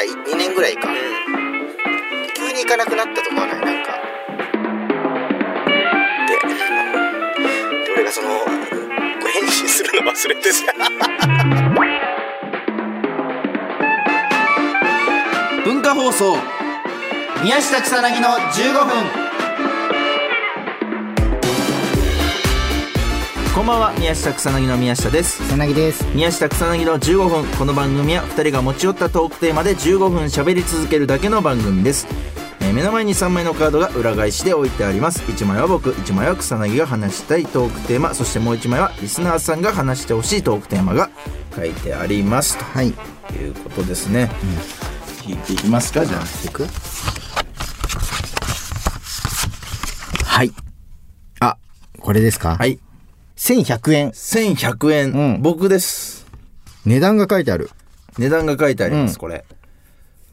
[0.00, 0.88] らい2年ぐらいか。
[2.34, 3.60] 急に行かなくなったと思わない？
[3.60, 3.92] なんか。
[6.26, 6.38] で
[7.84, 8.46] で俺がそのこ
[9.26, 10.64] う返信するの忘れてさ。
[15.64, 16.36] 文化放送。
[17.42, 19.29] 宮下草薙の15分。
[23.54, 23.92] こんばんは。
[23.98, 25.42] 宮下草薙の宮下です。
[25.42, 26.04] 草薙です。
[26.14, 27.44] 宮下草薙の15分。
[27.58, 32.06] この番組は2人が持ち寄ったトークテーマで15分喋り続けるだけの番組です、
[32.60, 35.20] えー目の前に3枚のカードが裏返しで置いてあります。
[35.22, 38.14] 1枚は僕1枚は草薙が話したいトークテーマ。
[38.14, 41.10] そしてもう1枚はリスナーさんが話してほしいトークテーマが
[41.56, 42.56] 書いてあります。
[42.56, 42.88] とはい。
[42.88, 44.30] いうことですね、
[45.26, 46.06] 引いていきますか。
[46.06, 46.22] じゃあ。
[46.46, 46.66] いく
[50.24, 50.52] はい。
[51.40, 51.56] あ
[51.98, 52.56] これですか？
[52.56, 52.78] はい
[53.40, 54.10] 1100円。
[54.10, 55.42] 1100円、うん。
[55.42, 56.26] 僕です。
[56.84, 57.70] 値段が書いてある。
[58.18, 59.16] 値段が書いてあります、うん。
[59.16, 59.46] これ。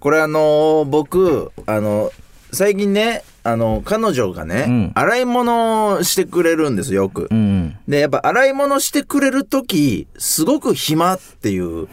[0.02, 2.12] これあのー僕あの
[2.52, 4.92] 最近ねあの彼女がね、うん。
[4.94, 7.78] 洗い物をしてくれるんですよく、うん。
[7.88, 11.88] でやっぱ洗い物してくれる時すごく暇っていう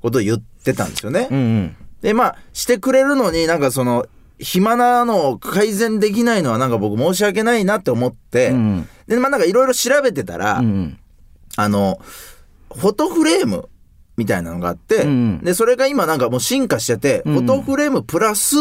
[0.00, 1.76] ことを言ってたんですよね、うんうん。
[2.00, 4.06] でまあしてくれるのになんかその
[4.38, 8.88] 暇なのを改善できないのはなんか僕申し訳ないなって思って、うん。
[9.06, 10.98] でまあなんかいろいろ調べてたら、うん。
[11.56, 12.00] あの、
[12.74, 13.68] フォトフレーム
[14.16, 17.32] みたいなのがあって、うんで、それが今なんかもう進化してて、ん。
[17.32, 18.56] フォトフレームプラス、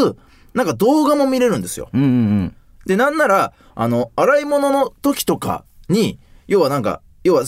[0.53, 1.89] なんか動画も見れるんですよ。
[1.93, 7.45] うんうんで、なんなら、あの、洗い物の時とかに、要はなんか、要は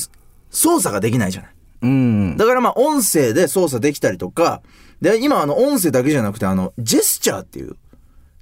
[0.50, 1.52] 操作ができないじゃない。
[2.38, 4.62] だからまあ音声で操作できたりとか、
[5.02, 7.76] で、今あの音声だけじゃなくてあの、ジェスチャーっていう、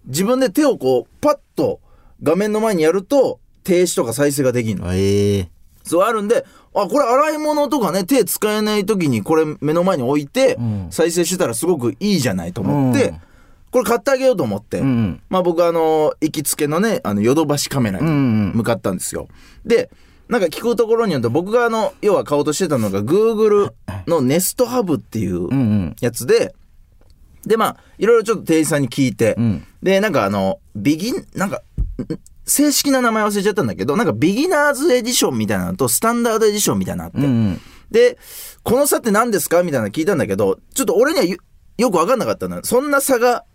[0.06, 1.80] 自分で手をこう、パッと
[2.22, 4.94] 画面の前にやると、停止とか再生ができるの。
[4.94, 5.50] ええ。
[5.84, 10.88] そうあるんで、あ、これ洗い物とかね、手使えない時にこれ目の前に置いて、ん。
[10.92, 13.22] 再生してたらすごくいいじゃないと思って、うん。
[13.72, 19.28] これ買ってあげようと思って、うんまあ僕あの、行きつけのね、あの、ヨドバシカメラに向かったんですよ。
[19.66, 19.90] で、
[20.30, 23.74] なんか聞くところによると僕があの、要は買おうとしてたのが Google
[24.08, 26.53] のネストハブっていうやつで、
[27.46, 29.66] で、まあ、いろいろちょっと店員さんに聞いて、ん。
[29.81, 31.62] で、なんかあの、ビギン、なんか、ん
[32.46, 38.18] 正式な名前忘れちゃったんだけど、なんかビギナーズエディションみたいなのとスタンダードエディションみたいなのあって、うんで、
[38.64, 41.38] この差って何ですかみたいなの聞いたんだけど、ちょっと俺にはよ
[41.78, 42.59] よくわかんなかったんだ。
[42.64, 43.46] そんな差が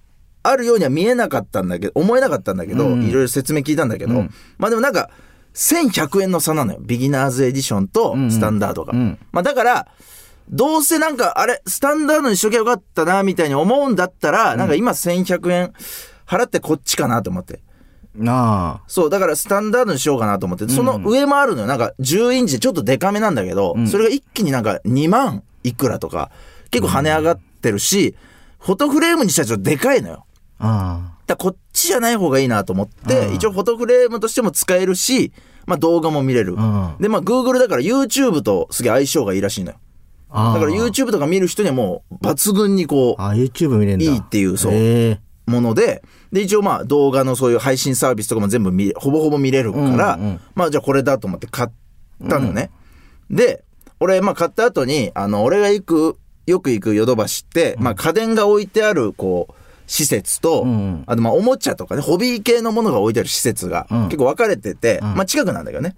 [0.43, 4.35] あるようには見えなかったんだけど、思えなかったんだけど、うんいろいろ説明聞いたんだけど、うん。
[4.59, 5.11] まあでもなんか、
[5.55, 6.79] 1100円の差なのよ。
[6.81, 8.93] ビギナーズエディションとスタンダードが。
[8.93, 9.19] うんうん。
[9.33, 9.89] まあだから、
[10.51, 15.73] どうせなんか、あれ、スタンダードにしときゃよかったな、みたいに思うんだったら、なんか今1100円
[16.27, 17.61] 払ってこっちかなと思って。
[18.15, 21.67] なあそう、だからスタンダードにしようかなと思って、その上もあるのよ。
[21.67, 26.31] なんか10インチでちょっとデカめなんだけど、それが一気になんか2万いくらとか、
[26.71, 28.15] 結構跳ね上がってるし、
[28.59, 30.25] フォトフレームにしたらちょっとでかいのよ。
[30.59, 35.33] あだからこっちじゃない方がいいなと思って、一応フォトフレームとしても使えるし、
[35.67, 36.55] まあ動画も見れる。
[36.55, 39.79] んで、まあ Google だから YouTube とすげえ相性がいいらしいのよ。
[40.31, 44.05] あだから YouTube とか見る人にはもう抜群にこう、あ YouTube 見れんだ。
[44.05, 51.71] いいっていうそうええもので、で、一応まあ動画のそういう配信サービスとかも全部ほぼほぼ見れるから、うんうんまあじゃあこれだと思って買っ
[52.29, 52.71] たのね。
[53.31, 53.65] で、
[54.01, 59.55] 俺、まあ買った後に、あの、俺が行く、よく行くヨドバシって、まあ家電が置いてある、こう、
[59.87, 61.05] 施設と、んうん。
[61.07, 64.05] あとまあおもちゃとかね、ホビー系のものが置いてある施設が、ん。
[64.05, 65.97] 結構分かれてて、まあ近くなんだけどね。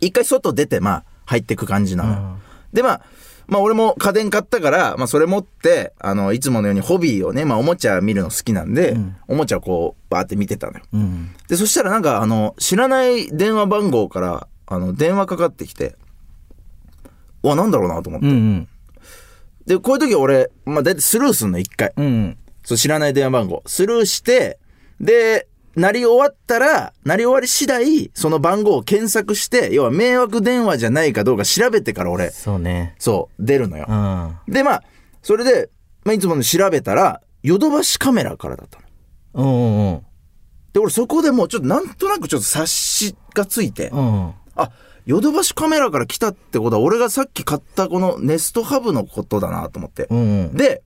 [0.00, 2.38] 一回外出て、まあ入ってく感じなのよ。
[2.72, 3.02] で、まあ、
[3.46, 8.96] まあ俺も家電買ったから、まあそれ持って、あの、いつものようにホビーをね、まあおもちゃ見るの好きなんで、
[9.28, 10.84] おもちゃをこう、バーって見てたのよ。
[10.92, 15.96] うんで、そしたらなんかあの、知らない電話番号から、あの、電話かかってきて、
[17.42, 18.26] うわ、なんだろうなと思って。
[18.28, 18.68] うんうん
[19.64, 21.92] で、こういう時俺、まあ大体スルーすんの、一回。
[21.96, 23.62] うんそう、知らない電話番号。
[23.66, 24.58] スルーして、
[25.00, 33.86] で、鳴り終わったら、鳴り終わり次第、その番号を検索して、要は迷惑電話じゃないかどうか調べてから俺、そうねそう、出るのよ。
[33.88, 33.92] う
[34.50, 34.82] んで、まあ、
[35.22, 35.70] それで、
[36.04, 38.86] まあ、いつもの調べたら、ヨドバシカメラからだったの。
[39.34, 40.02] うんうん
[40.72, 44.70] で、俺そこでもうちょっとなんとなくちょっと察しがついて、うんあ、
[45.04, 50.06] ヨドバシカメラから来たってことは、俺がさっき買ったこのネストハブのことだなと思って。
[50.10, 50.82] うんうんで、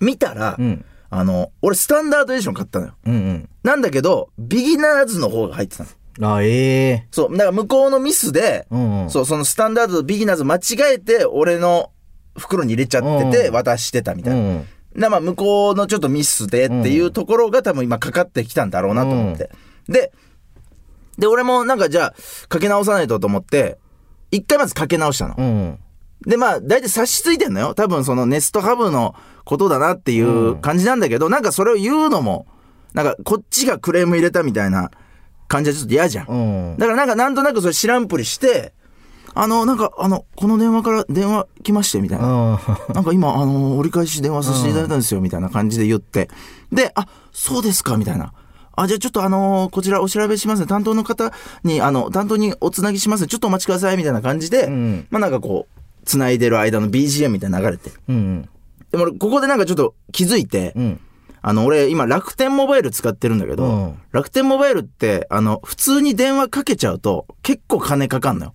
[0.00, 0.84] 見たら、ん
[1.16, 2.94] あの、俺スタンダードエディション買ったのよ。
[3.06, 5.88] うんなんだけど、ビギナーズの方が入ってたの。
[5.90, 11.90] うんあええそう、だから向こうのミスで、うんうんそう、そのスタンダードとビギナーズ間違えて、俺の
[12.36, 14.40] 袋に入れちゃってて、うん渡してたみたいな。
[14.40, 14.66] うん
[14.96, 19.50] なまあ向こうのちょっとミスでっていうところが多分今かかってきたんだろうなと思って。
[19.88, 20.12] で、
[21.18, 22.14] で、俺もなんかじゃあ、
[22.48, 23.78] かけ直さないとと思って、
[24.30, 25.34] 一回まずかけ直したの。
[25.36, 25.78] うん
[26.26, 27.74] で、まあ、大体察しついてんのよ。
[27.74, 29.14] 多分そのネストハブの
[29.44, 32.46] ことだなっていう感じなんだけど、なんかそれを言うのも、
[32.94, 34.90] なんかこっちがクレーム入れたみたいな
[35.48, 36.26] 感じはちょっと嫌じゃん。
[36.28, 36.76] うん。
[36.78, 38.72] だからなんかなんとなくそれ知らんぷりして、
[39.36, 42.24] あの、なんか、あの、この電話から電話来まして、みたいな。
[42.24, 42.58] うん。
[42.94, 46.30] なんか今、あの、折り返し電話させていただいたんですよ、みたいな感じで言って。
[46.72, 48.32] で、あ、そうですか、みたいな。
[48.76, 50.66] あ、じゃあちょっとあのこちらお調べしますね。
[50.66, 51.32] 担当の方
[51.64, 53.26] に、あの、担当におつなぎしますね。
[53.26, 57.90] ちょっとお待ちください、みたいな感じで、んまあなんかこう、つないでる間の BGM みたいなの流れて。
[58.08, 58.48] うん。
[58.90, 61.00] でも俺、ここでなんかちょっと気づいて、うん。
[61.42, 68.54] あの、俺、今、楽天モバイル使ってるんだけど、うん楽天モバイルって、あの、普通に電話かけちゃうと、結構金かかんのよ。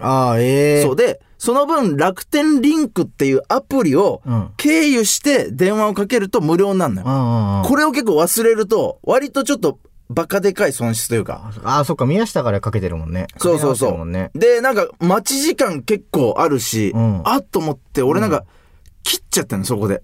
[0.00, 7.06] ああ、ええそうで、その分楽天リンクっていうアプリをうん経由して電話をかけると無料になるのよ。
[7.08, 9.78] あこれを結構忘れると、割とちょっと
[10.10, 11.52] バカでかい損失というか。
[11.64, 13.26] あ、あそっか、宮下からかけてるもんね。
[13.36, 14.06] そうそうそう。
[14.06, 14.30] ね。
[14.34, 18.44] で、なんか待ち時間結構あるし、うんあっと思って、俺なんか
[19.02, 20.02] 切っちゃったの、そこで。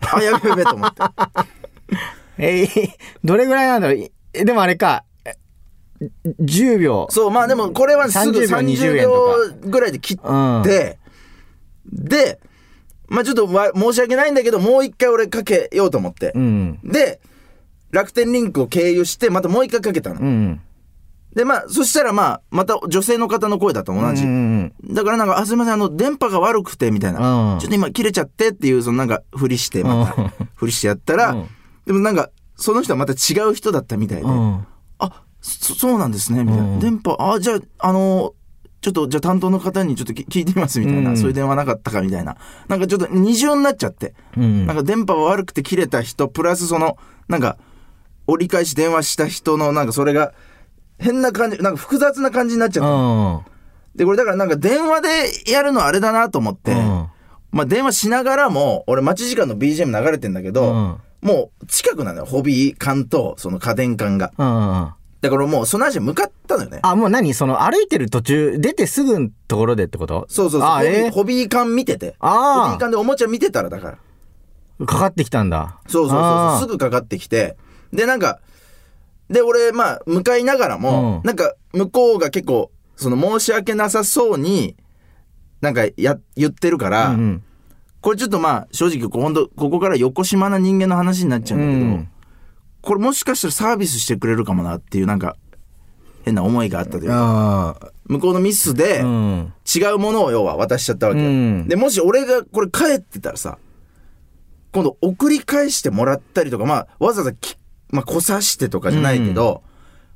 [0.00, 1.02] あ、やべやべと思って。
[2.38, 2.90] えー、
[3.24, 5.34] どれぐらいなんだろうでもあれか、え
[6.40, 7.06] 10秒。
[7.10, 9.10] そう、まあでもこれはすぐ30秒30 20円と
[9.62, 10.62] 秒ぐらいで切っうん。
[10.62, 10.98] て、
[11.86, 12.38] で、
[13.08, 16.38] まあちょっとわ申し訳ないんだけど、もう一回俺かけようと思ってう。
[16.38, 16.78] ん。
[16.84, 17.20] で、
[17.96, 20.20] 楽天リンクを経由して、またもう一回かけたの。
[20.20, 20.60] うん。
[21.34, 24.24] で、まあ、そしたらまあ、また女性の方の声だと同じ。
[24.24, 24.72] うん。
[24.84, 27.54] だからなんか、あ、すいません、あの、電波が悪くて、みたいな。
[27.54, 31.48] うんちょっと今切れちゃってっていう、そのなんか、ふりして、またうん、ふりしてやったら、うん
[31.86, 34.66] でもなんか、その人はまた違う人だったみたいで、うん。
[34.98, 36.64] あ、そそうなんですね、みたいな。
[36.64, 38.34] うん電波、あ、じゃあ、あの
[38.82, 42.36] ちょっと、じゃあ担当の方にちょっとき聞いてみますみたいな、うんそういう電話なかったかみたいな。
[42.68, 44.14] なんかちょっと二重になっちゃって。
[44.36, 44.66] うん。
[44.66, 46.96] なんか電波が悪くて切れた人、プラスその、
[47.28, 47.58] なんか、
[48.26, 50.32] 折り返し電話した人の、なんかそれが、
[50.98, 52.88] 変な感じ、なんか複雑な感じになっちゃった。
[52.88, 53.40] うん。
[53.94, 57.06] で、これだからなんか電話でやるのあれだなと思って、うん
[57.52, 64.32] まあ電話しながらも、俺待ち時間の BGM 流れてんだけど、うんもう近くなのよ、ホビー館とその家電館が。
[64.36, 64.92] うん。
[65.22, 66.80] だからもうその足向かったのよね。
[66.82, 70.26] あ、もう何その歩いてる途中、出てすぐのところでってこと？
[70.28, 70.70] そうそうそう。
[70.70, 72.16] あ、ホビーえホビー館見てて。
[72.20, 73.98] ホビーあ館でおもちゃ見てたらだから。
[74.82, 75.80] あ、かかってきたんだ。
[75.88, 76.60] そうそうそう。
[76.60, 77.56] すぐかかってきて。
[77.92, 78.40] で、なんか、
[79.28, 84.76] で、俺、まあ、向かいながらも、うんなんか、向こうが結構、その申し訳なさそうに、
[85.60, 87.42] なんか、や、言ってるから、うんうん。
[88.00, 92.08] これちょっとまあ、正直、ほんと、ここから横島な人間の話になっちゃうんだけど、うん
[92.82, 95.36] これもしかしたらサービスしてくれるかもなっていう、なんか、
[96.24, 97.92] 変な思いがあったというか、ああ。
[98.04, 99.52] 向こうのミスで、うん。
[99.66, 101.26] 違うものを要は渡しちゃったわけよ。
[101.26, 103.58] うんで、もし俺がこれ帰ってたらさ、
[104.70, 107.56] 今度送り返してもらったりとか、まあ、わざわざき、
[107.96, 109.62] まあ、こさしてとかじゃないけど、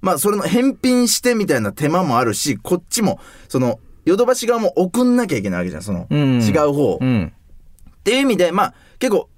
[0.01, 6.99] まあ、それの返品してみたいな手間もあるし、こっちも、その、ヨドバシ側も送んなきゃいけないわけじゃん、その、うん違う方を。
[7.01, 7.33] うん。
[7.99, 9.29] っていう意味で、まあ、結構、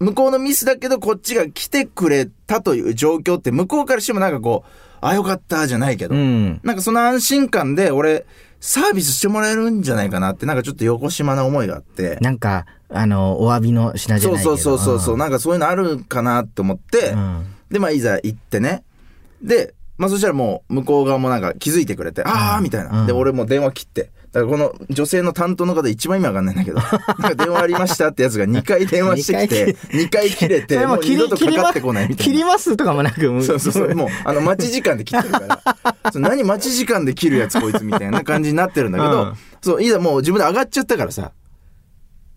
[0.00, 4.70] 向こうのミスだけど、こっちが来てくれたという状況って、向こうからしてもなんかこう、
[5.00, 6.60] あ、よかった、じゃないけど、うん。
[6.62, 8.26] なんかその安心感で、俺、
[8.60, 12.18] サービスしてもらえるんじゃないかなって、なんかちょっと横島な思いがあって。
[12.20, 18.82] なんか、あの、お詫びの品じゃそうないけどそうそうそうそう、んなんかそういうのあるかなって思って、うんで、まあいざ行ってね。
[19.42, 23.00] で、まあそしたらもう向こう側もなんか気づいてくれて、ああみたいな。
[23.00, 24.10] うんで、俺もう電話切って。
[24.32, 32.32] だからこの女性の担当の方一番意味わかんないんだけど、 なんか電話ありましたってやつが2回電話してきて、2回切れそて、もう二度とかかってこないみたいな。
[32.32, 33.94] 切りますとかもなく、もそうそうそう。
[33.94, 35.60] もう、あの、待ち時間で切ってるから。
[36.12, 41.32] そう何待ち時間で切るやつこいつみたいな感じになってるんだけど、うんそう、いざもう自分で上がっちゃったからさ。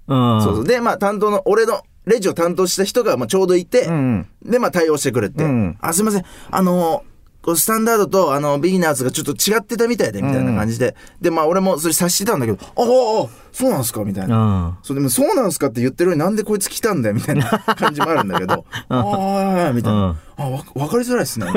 [0.08, 0.42] うん。
[0.42, 0.64] そうそう。
[0.66, 4.28] で、まあ担当の、俺のレジを担当した人がまあちょうどいて、うん。
[4.44, 7.04] で、まあ対応してくれて、うんあ、すいません、あの
[7.42, 10.96] こうスタンダードと、あの、ビギナーズがちょっと違ってたみたいで、みたいな感じで。
[11.20, 14.38] で、まあ俺もそれ察してたんだけど、ああ、そうなんすかみたいな。
[14.38, 14.84] うん。
[14.84, 20.16] そう、でもそうなんすかって言ってるのになんでこいつ来たんだよ、みたいな 感じもあるんだけど、ああ、みたいな。
[20.38, 21.48] あ、わ、わかりづらいっすね。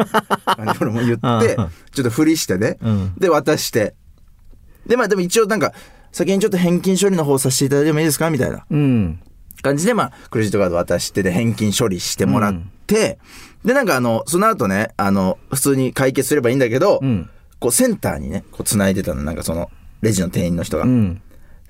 [0.80, 3.14] 俺も言ってうん、ちょっとふりしてねうん。
[3.18, 3.94] で、渡して。
[4.86, 5.72] で、まあでも一応なんか、
[6.12, 8.64] 先にちょっと返金処理の方させていただいてもいいですかみたいな。
[8.70, 9.20] うん。
[9.64, 13.18] 感じで、まあ、クレジットカード渡してで返金処理してもらって、
[13.64, 17.30] で、なんかあの、その後ね、あの、普通に解決すればいいんだけど、うん。
[17.58, 19.70] こうセンターにね、こう繋いでたの、なんかその、
[20.02, 20.84] レジの店員の人が。
[20.84, 21.22] うん。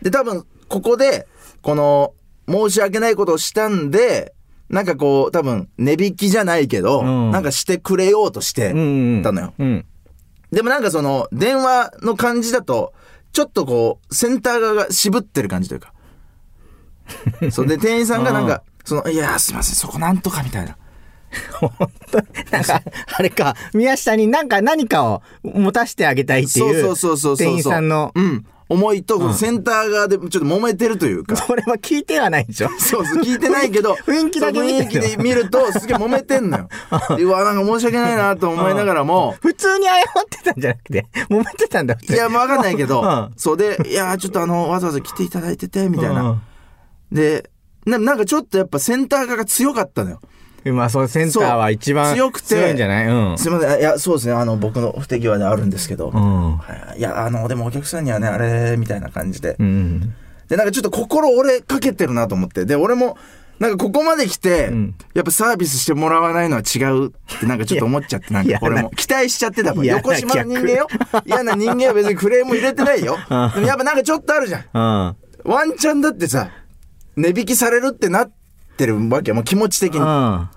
[0.03, 1.29] で、多分、ここで、
[1.63, 2.13] この、
[2.49, 4.35] 申し訳ないことをしたんで、
[4.69, 9.23] なんかこう、多分、値引きじゃないけど、うんなんかしてくれようとしてうん。
[9.23, 9.55] たのよ。
[9.57, 9.87] うん。
[10.51, 12.93] でもなんかその、電話の感じだと、
[13.33, 15.94] ちょっとこう、センター側が渋ってる感じというか。
[17.51, 20.77] そうで、店員さんがなんか、その、いやー、すいません、そこなんとかみたいな。
[22.51, 22.83] なんか、
[23.17, 26.83] あれか、宮下になんか何かを持たせてあげたいっていう。
[26.83, 27.37] そうそうそうそうそう。
[27.37, 28.13] 店員さんの。
[28.15, 28.47] うん。
[28.67, 31.37] 思いと、このセンター側でちょっと揉めてるというか。
[31.37, 36.69] それは聞いてはないでしょそうそう、聞いてないけど、雰囲気だけ見てそう雰囲気で見ると、すげえ揉めてんのよ。
[37.19, 41.95] うわ、なんか申し訳ないなと思いながらも、普通に謝ってたんじゃなくて、揉めてたんだ。
[41.95, 46.41] いや、わかんないけど、うんそうで、いや、ちょっとあの、わざわざ来ていただいてて、みたいな。
[47.11, 47.51] うんで
[47.87, 50.21] な、なんかちょっとやっぱセンター側が強かったのよ。
[50.73, 53.07] まあ、そう、センターは一番強くて強いんじゃない？
[53.07, 53.39] うん。
[53.39, 56.57] すいません、いや、そうですね、あの、僕の不手際であるんですけど、うん。
[56.57, 59.57] はいいや、あの、でもお客さんにはね、あれ、みたいな感じで。
[59.59, 60.15] うん。
[60.49, 62.65] で、なんかちょっと心折れかけてるなと思って。
[62.65, 63.19] で、俺も、
[63.59, 70.89] なんかここまで来て、んやっぱサービスしてもらわないのは違うってなんかちょっと思っちゃって、 なんか俺も期待しちゃってた横島の人間よ。
[71.27, 73.19] 嫌な人間は別にクレーム入れてないよ。
[73.31, 75.17] うんでもやっぱなんかちょっとあるじゃん。
[75.45, 76.49] ワンチャンだってさ、
[77.17, 78.31] 値引きされるってなっ
[78.77, 79.35] てるわけよ。
[79.35, 80.01] もう気持ち的に。
[80.01, 80.49] うん。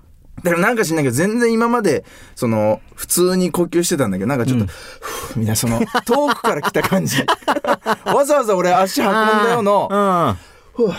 [0.43, 7.25] だからなんか知んないけど、全然今まで、その、普通に呼吸してたんだけど、なんかちょっと、ふぅみたいな、その、遠くから来た感じ。
[8.05, 10.37] わざわざ俺足運んだよの、うん。
[10.75, 10.95] ふぅ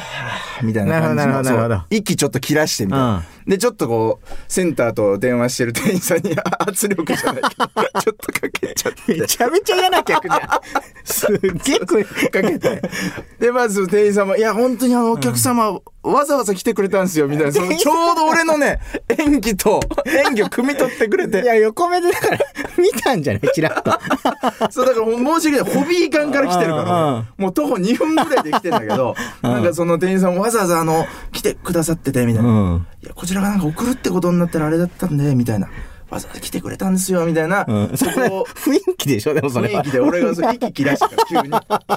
[0.62, 3.22] みたいな感じの、息ちょっと切らしてみたいな。
[3.48, 7.66] で、ちょっとこう、センターと電話してる店員さんに圧力じゃないけど、
[8.02, 9.14] ちょっとかけちゃって。
[9.18, 10.40] めちゃめちゃ嫌な客じゃん。
[11.04, 12.10] すっげえ声か
[12.42, 12.82] けて。
[13.40, 17.52] で、まず店員さんも、いや、本当にあの、お客様、わざわざ来てくれたんですよ、みたいな。
[17.52, 18.80] その、ちょうど俺のね、
[19.18, 19.80] 演技と、
[20.28, 21.44] 演技を汲み取ってくれてい。
[21.46, 22.38] や、横目でだから、
[22.76, 23.42] 見たんじゃない？
[23.54, 23.98] チラッと。
[24.70, 25.74] そう、だから申し訳ない。
[25.82, 31.06] ホビー館から来てるかうんら、もう徒歩2分ぐらいで来てんだけど、なんかその店員さんもわざわざあの、
[31.38, 32.48] 来てくださってて、みたいな。
[32.48, 32.86] うん。
[33.00, 35.68] いや、こちらがなんか送るってことになったらあれだったんで、みたいな。
[36.10, 37.64] わざわざ来てくれたんですよ、みたいな。
[37.68, 37.96] うん。
[37.96, 39.92] そこを、雰囲気でしょでもそれは雰囲気。
[39.92, 41.42] で俺がそう 息切らしてから、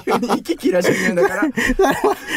[0.04, 0.20] 急に。
[0.20, 1.42] 急に息切らして言うんだから、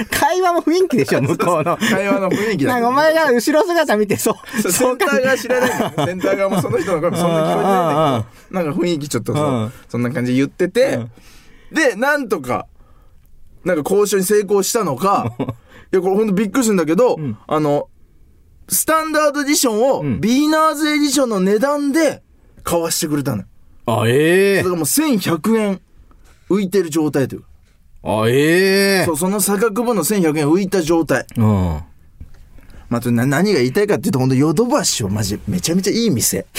[0.10, 1.78] 会話も雰囲気でしょ向こうの。
[1.78, 4.62] 会話の雰囲気だなんかお前が後ろ姿見て、そう。
[4.62, 5.70] そうセンター側知らない
[6.08, 11.00] センター側もその人の声もそんな聞こえてないんだけど、なんか雰囲気ちょっとそそんな感じで言ってて、
[11.72, 12.66] で、なんとか、
[13.66, 15.44] なんか交渉に成功したのか、い
[15.92, 17.90] や、これほんとびっくりするんだけど、あの、
[18.68, 22.24] スタンダードエディションを、んビーナーズエディションの値段で
[22.64, 23.48] 買わしてくれたのよ。
[23.86, 25.82] あ、ええだからもう1100円
[26.50, 27.48] 浮いてる状態というか。
[28.04, 31.26] あ、ええそう、その差額分の1100円浮いた状態。
[31.38, 31.82] うん。
[32.90, 36.46] まあ、な何が言いたいかっていうと、ほんとヨドバシはマジめちゃめちゃいい店。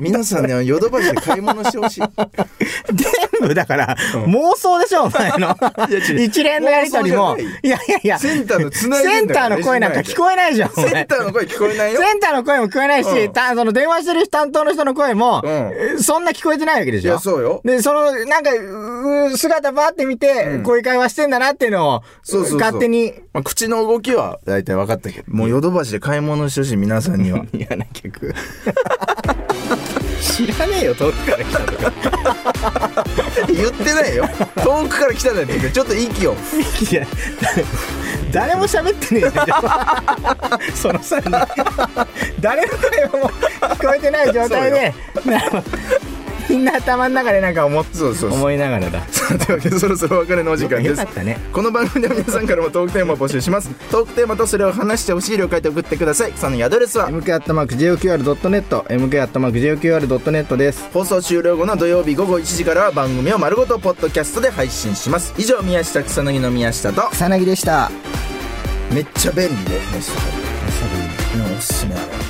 [0.00, 2.00] 皆さんね、ヨドバシで買い物してほしい。
[2.00, 3.09] 全
[3.50, 5.56] 部だから、妄想でしょ、お前の。
[6.18, 7.36] 一連のやりとりも。
[7.38, 8.18] いいやいやいや。
[8.18, 10.70] センターの繋いでセンターの声なんか聞こえないじゃん。
[10.70, 12.00] センターの声聞こえないよ。
[12.00, 15.42] センターの声も聞こえないし、うんたその電話してる担当の人の声も、
[16.00, 17.60] そんな聞こえてないわけでしょいや、そうよ。
[17.64, 18.50] で、その、なんか、
[19.36, 23.14] 姿バーって見て、こういう会話してんだなっていうのを、そうそうそう勝手に。
[23.32, 27.44] まあ、口の動きは大体分かったけど、もうヨドバシで買い物してほしい、皆さんには。
[27.52, 28.34] 嫌な客。
[30.20, 31.92] 知らねえよ、遠くから来たとか。
[33.48, 34.28] 言ってないよ。
[34.56, 36.36] 遠くから来たんだって、ちょっと息を。
[36.90, 37.06] いや、
[38.30, 40.76] 誰も喋ってねえじゃん。
[40.76, 41.24] そのさに。
[42.40, 42.72] 誰の
[43.10, 45.40] 声も聞こえてない状態で、な
[46.50, 48.38] みんな頭の中でなんか思っそうそうそう。
[48.38, 49.00] 思いながらだ。
[49.08, 51.38] さあというわけでそろそろお別れのお時間ですよかったね。
[51.52, 60.88] この番組では皆さんからもトークテーマを募集しますトークテーマとそれを話してほしい了解て送ってくださいそのアドレスは mk.joqr.net、mk.joqr.net です。
[60.92, 67.90] 放送終了後の土曜日午後1時からは番組を丸ごとポッドキャストで配信します以上宮下草薙の宮下と草薙でした。
[68.92, 70.26] めっちゃ便利でメスとか
[71.56, 72.29] おすすめなの